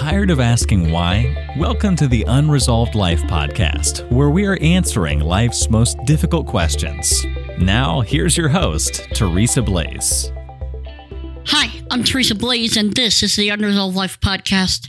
[0.00, 1.36] Tired of asking why?
[1.58, 7.26] Welcome to the Unresolved Life podcast, where we are answering life's most difficult questions.
[7.58, 10.32] Now, here's your host, Teresa Blaze.
[11.48, 14.88] Hi, I'm Teresa Blaze, and this is the Unresolved Life podcast.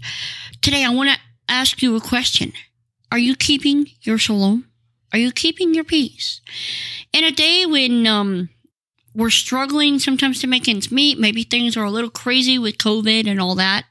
[0.62, 1.18] Today, I want to
[1.50, 2.54] ask you a question
[3.12, 4.70] Are you keeping your shalom?
[5.12, 6.40] Are you keeping your peace?
[7.12, 8.48] In a day when um,
[9.14, 13.28] we're struggling sometimes to make ends meet, maybe things are a little crazy with COVID
[13.28, 13.84] and all that.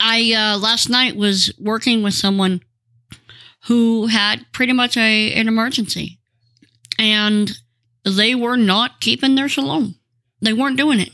[0.00, 2.62] I uh, last night was working with someone
[3.66, 6.18] who had pretty much a an emergency,
[6.98, 7.52] and
[8.04, 9.96] they were not keeping their shalom.
[10.40, 11.10] They weren't doing it.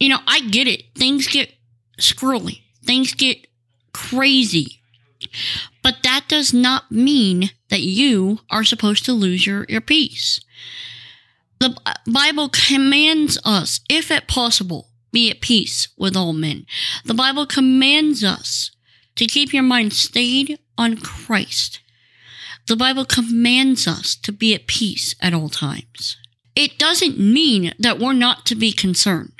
[0.00, 0.94] You know, I get it.
[0.94, 1.52] Things get
[2.00, 2.60] squirrely.
[2.84, 3.46] Things get
[3.92, 4.80] crazy.
[5.82, 10.40] But that does not mean that you are supposed to lose your, your peace.
[11.60, 11.76] The
[12.06, 16.66] Bible commands us, if at possible, be at peace with all men.
[17.04, 18.70] The Bible commands us
[19.16, 21.80] to keep your mind stayed on Christ.
[22.66, 26.16] The Bible commands us to be at peace at all times.
[26.54, 29.32] It doesn't mean that we're not to be concerned,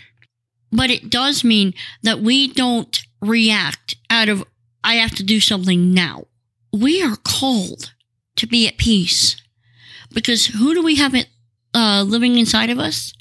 [0.72, 4.44] but it does mean that we don't react out of,
[4.83, 6.24] I have to do something now.
[6.72, 7.92] We are called
[8.36, 9.36] to be at peace
[10.12, 11.28] because who do we have it
[11.74, 13.12] uh, living inside of us?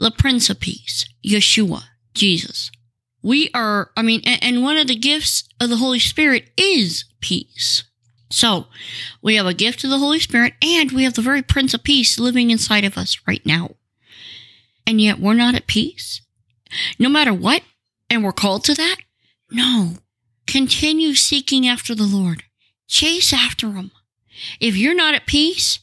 [0.00, 1.82] The Prince of Peace, Yeshua,
[2.14, 2.70] Jesus.
[3.22, 7.84] We are, I mean, and one of the gifts of the Holy Spirit is peace.
[8.30, 8.68] So
[9.20, 11.84] we have a gift of the Holy Spirit and we have the very Prince of
[11.84, 13.72] Peace living inside of us right now.
[14.86, 16.22] And yet we're not at peace.
[16.98, 17.60] No matter what,
[18.08, 18.96] and we're called to that?
[19.50, 19.96] No.
[20.46, 22.44] Continue seeking after the Lord.
[22.88, 23.90] Chase after Him.
[24.60, 25.78] If you're not at peace,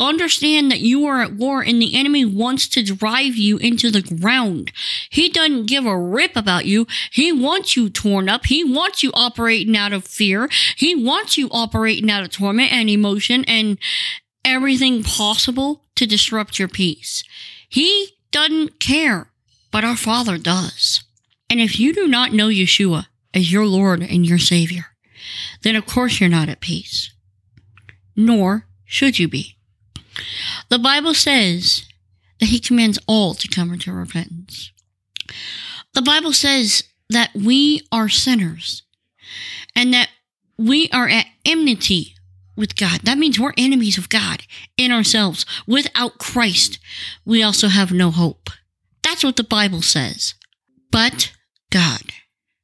[0.00, 4.00] Understand that you are at war and the enemy wants to drive you into the
[4.00, 4.72] ground.
[5.10, 6.86] He doesn't give a rip about you.
[7.12, 8.46] He wants you torn up.
[8.46, 10.48] He wants you operating out of fear.
[10.74, 13.76] He wants you operating out of torment and emotion and
[14.42, 17.22] everything possible to disrupt your peace.
[17.68, 19.30] He doesn't care,
[19.70, 21.04] but our Father does.
[21.50, 24.86] And if you do not know Yeshua as your Lord and your Savior,
[25.60, 27.12] then of course you're not at peace.
[28.16, 29.58] Nor should you be.
[30.68, 31.86] The Bible says
[32.38, 34.72] that he commands all to come into repentance.
[35.94, 38.82] The Bible says that we are sinners
[39.74, 40.08] and that
[40.56, 42.14] we are at enmity
[42.56, 43.00] with God.
[43.02, 44.42] That means we're enemies of God
[44.76, 45.46] in ourselves.
[45.66, 46.78] Without Christ,
[47.24, 48.50] we also have no hope.
[49.02, 50.34] That's what the Bible says.
[50.92, 51.32] But
[51.70, 52.02] God,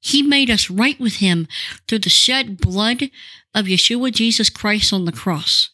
[0.00, 1.48] He made us right with Him
[1.88, 3.04] through the shed blood
[3.54, 5.70] of Yeshua Jesus Christ on the cross.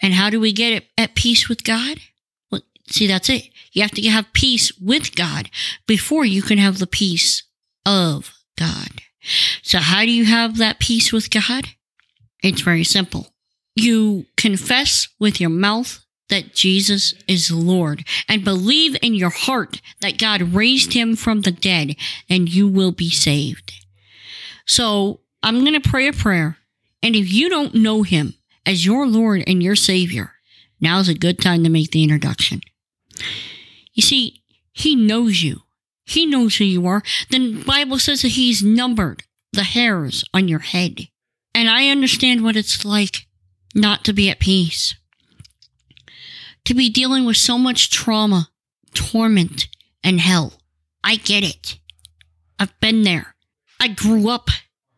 [0.00, 1.98] And how do we get it at peace with God?
[2.50, 3.48] Well, see, that's it.
[3.72, 5.50] You have to have peace with God
[5.86, 7.42] before you can have the peace
[7.84, 8.88] of God.
[9.62, 11.66] So how do you have that peace with God?
[12.42, 13.32] It's very simple.
[13.74, 20.18] You confess with your mouth that Jesus is Lord and believe in your heart that
[20.18, 21.96] God raised him from the dead
[22.28, 23.72] and you will be saved.
[24.66, 26.58] So I'm going to pray a prayer.
[27.02, 28.34] And if you don't know him,
[28.66, 30.32] as your Lord and your Savior,
[30.80, 32.60] now is a good time to make the introduction.
[33.94, 35.62] You see, He knows you.
[36.04, 37.02] He knows who you are.
[37.30, 39.22] The Bible says that He's numbered
[39.52, 41.08] the hairs on your head.
[41.54, 43.26] And I understand what it's like
[43.74, 44.94] not to be at peace.
[46.66, 48.50] To be dealing with so much trauma,
[48.92, 49.68] torment,
[50.04, 50.54] and hell.
[51.02, 51.78] I get it.
[52.58, 53.34] I've been there.
[53.80, 54.50] I grew up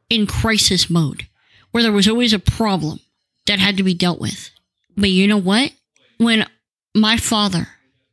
[0.08, 1.26] in crisis mode
[1.70, 3.00] where there was always a problem
[3.48, 4.50] that had to be dealt with.
[4.96, 5.72] But you know what?
[6.18, 6.46] When
[6.94, 7.68] my father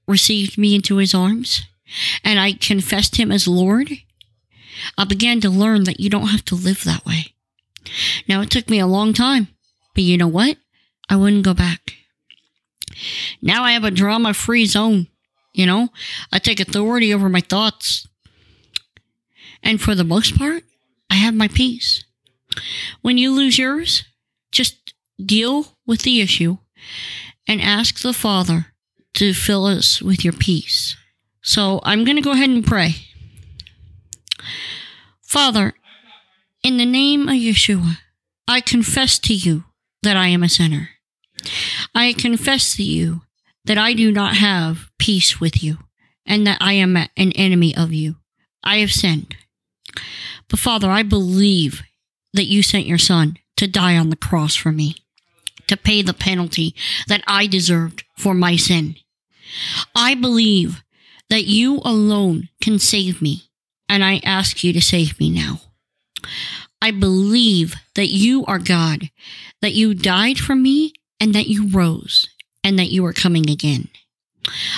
[0.07, 1.61] received me into his arms
[2.23, 3.91] and I confessed him as Lord,
[4.97, 7.33] I began to learn that you don't have to live that way.
[8.27, 9.47] Now, it took me a long time,
[9.93, 10.57] but you know what?
[11.09, 11.93] I wouldn't go back.
[13.41, 15.07] Now I have a drama free zone.
[15.53, 15.89] You know,
[16.31, 18.07] I take authority over my thoughts.
[19.63, 20.63] And for the most part,
[21.09, 22.03] I have my peace.
[23.01, 24.03] When you lose yours,
[24.51, 26.57] just deal with the issue
[27.47, 28.67] and ask the Father
[29.15, 30.95] to fill us with your peace.
[31.41, 32.95] So I'm going to go ahead and pray.
[35.21, 35.73] Father,
[36.63, 37.97] in the name of Yeshua,
[38.47, 39.65] I confess to you
[40.03, 40.89] that I am a sinner.
[41.93, 43.21] I confess to you
[43.65, 45.77] that I do not have peace with you
[46.25, 48.15] and that I am an enemy of you.
[48.63, 49.35] I have sinned.
[50.49, 51.83] But Father, I believe
[52.33, 54.95] that you sent your son to die on the cross for me
[55.67, 56.75] to pay the penalty
[57.07, 58.95] that I deserved for my sin.
[59.95, 60.83] I believe
[61.29, 63.43] that you alone can save me,
[63.89, 65.61] and I ask you to save me now.
[66.81, 69.09] I believe that you are God,
[69.61, 72.27] that you died for me, and that you rose,
[72.63, 73.87] and that you are coming again.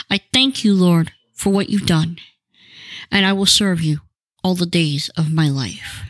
[0.09, 2.19] I thank you, Lord, for what you've done,
[3.11, 4.01] and I will serve you
[4.43, 6.03] all the days of my life.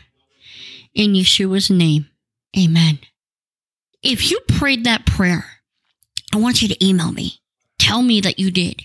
[0.94, 2.08] In Yeshua's name,
[2.56, 3.00] amen.
[4.02, 5.44] If you prayed that prayer,
[6.32, 7.40] I want you to email me.
[7.78, 8.82] Tell me that you did.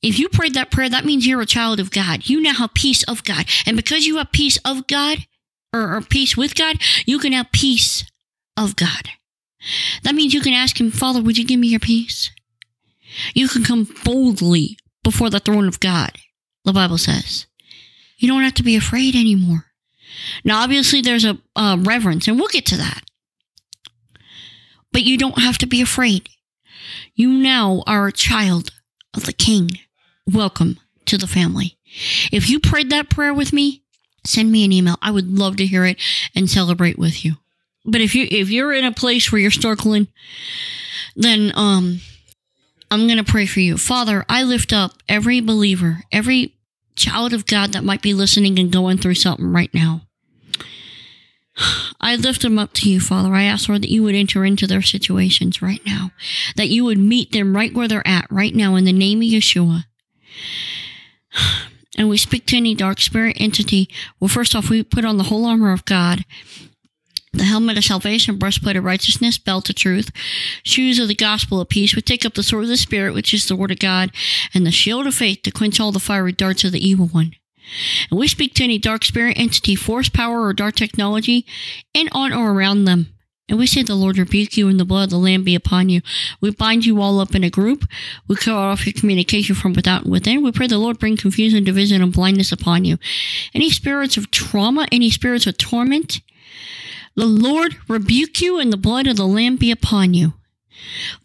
[0.00, 2.28] If you prayed that prayer, that means you're a child of God.
[2.28, 3.46] You now have peace of God.
[3.66, 5.26] And because you have peace of God,
[5.72, 8.04] or, or peace with God, you can have peace
[8.56, 9.10] of God.
[10.04, 12.30] That means you can ask Him, Father, would you give me your peace?
[13.34, 16.12] You can come boldly before the throne of God,
[16.64, 17.46] the Bible says.
[18.18, 19.66] You don't have to be afraid anymore.
[20.44, 23.02] Now, obviously, there's a reverence, and we'll get to that.
[24.92, 26.28] But you don't have to be afraid.
[27.14, 28.70] You now are a child
[29.14, 29.70] of the King.
[30.26, 31.78] Welcome to the family.
[32.32, 33.82] If you prayed that prayer with me,
[34.24, 34.96] send me an email.
[35.02, 35.98] I would love to hear it
[36.34, 37.36] and celebrate with you.
[37.84, 40.08] But if you if you're in a place where you're struggling,
[41.16, 42.00] then um
[42.90, 43.76] I'm going to pray for you.
[43.76, 46.54] Father, I lift up every believer, every
[46.96, 50.02] child of God that might be listening and going through something right now.
[52.00, 53.34] I lift them up to you, Father.
[53.34, 56.12] I ask, Lord, that you would enter into their situations right now,
[56.56, 59.28] that you would meet them right where they're at right now in the name of
[59.28, 59.84] Yeshua.
[61.96, 63.88] And we speak to any dark spirit entity.
[64.20, 66.24] Well, first off, we put on the whole armor of God
[67.32, 70.10] the helmet of salvation, breastplate of righteousness, belt of truth,
[70.62, 71.94] shoes of the gospel of peace.
[71.94, 74.10] We take up the sword of the Spirit, which is the word of God,
[74.54, 77.34] and the shield of faith to quench all the fiery darts of the evil one.
[78.10, 81.46] And we speak to any dark spirit entity, force, power, or dark technology
[81.94, 83.12] in, on, or around them.
[83.48, 85.88] And we say, The Lord rebuke you, and the blood of the Lamb be upon
[85.88, 86.02] you.
[86.40, 87.86] We bind you all up in a group.
[88.26, 90.42] We cut off your communication from without and within.
[90.42, 92.98] We pray the Lord bring confusion, division, and blindness upon you.
[93.54, 96.20] Any spirits of trauma, any spirits of torment,
[97.14, 100.34] the Lord rebuke you, and the blood of the Lamb be upon you.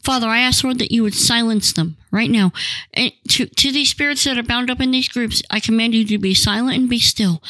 [0.04, 2.52] Father, I ask, Lord, that you would silence them right now.
[2.94, 6.06] And to, to these spirits that are bound up in these groups, I command you
[6.06, 7.42] to be silent and be still.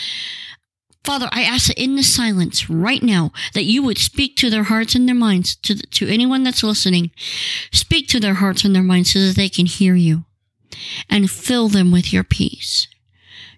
[1.04, 4.64] Father, I ask that in the silence right now, that you would speak to their
[4.64, 7.12] hearts and their minds, to, to anyone that's listening.
[7.72, 10.24] Speak to their hearts and their minds so that they can hear you
[11.10, 12.88] and fill them with your peace,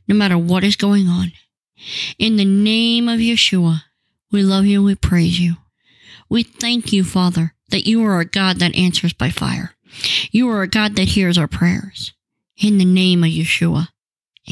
[0.07, 1.33] no matter what is going on.
[2.18, 3.83] In the name of Yeshua,
[4.31, 5.56] we love you we praise you.
[6.30, 9.75] We thank you, Father, that you are a God that answers by fire.
[10.31, 12.13] You are a God that hears our prayers.
[12.57, 13.89] In the name of Yeshua,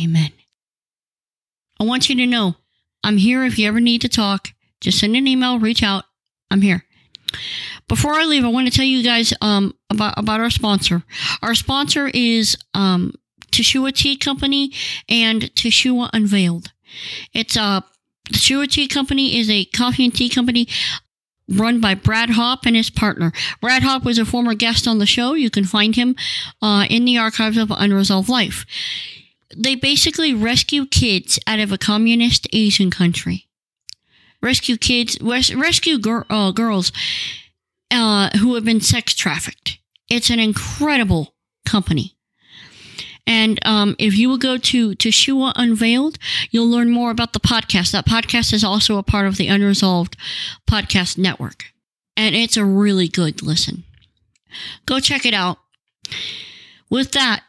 [0.01, 0.31] amen.
[1.79, 2.55] I want you to know
[3.03, 4.49] I'm here if you ever need to talk.
[4.81, 6.05] Just send an email, reach out.
[6.51, 6.85] I'm here.
[7.87, 11.03] Before I leave, I want to tell you guys um, about about our sponsor.
[11.41, 13.13] Our sponsor is um,
[13.51, 14.71] Teshua Tea Company
[15.09, 16.71] and Teshua Unveiled.
[17.33, 17.81] It's a uh,
[18.31, 20.67] Teshua Tea Company is a coffee and tea company
[21.59, 23.31] run by Brad Hopp and his partner.
[23.61, 25.33] Brad Hopp was a former guest on the show.
[25.33, 26.15] You can find him
[26.61, 28.65] uh, in the archives of Unresolved Life.
[29.55, 33.47] They basically rescue kids out of a communist Asian country.
[34.41, 36.91] Rescue kids, res- rescue gir- uh, girls
[37.91, 39.77] uh, who have been sex trafficked.
[40.09, 41.35] It's an incredible
[41.65, 42.15] company.
[43.25, 46.17] And um, if you will go to Teshua Unveiled,
[46.51, 47.91] you'll learn more about the podcast.
[47.91, 50.17] That podcast is also a part of the Unresolved
[50.69, 51.65] Podcast Network.
[52.17, 53.85] And it's a really good listen.
[54.85, 55.57] Go check it out.
[56.89, 57.43] With that,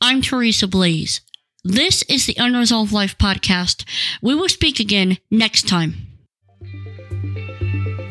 [0.00, 1.20] I'm Teresa Blaze.
[1.64, 3.84] This is the Unresolved Life Podcast.
[4.22, 6.13] We will speak again next time.